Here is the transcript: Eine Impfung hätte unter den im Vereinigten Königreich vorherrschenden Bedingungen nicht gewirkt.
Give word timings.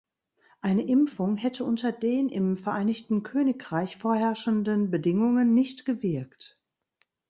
Eine 0.61 0.87
Impfung 0.87 1.37
hätte 1.37 1.63
unter 1.63 1.91
den 1.91 2.27
im 2.29 2.57
Vereinigten 2.57 3.21
Königreich 3.21 3.97
vorherrschenden 3.97 4.89
Bedingungen 4.89 5.53
nicht 5.53 5.85
gewirkt. 5.85 6.59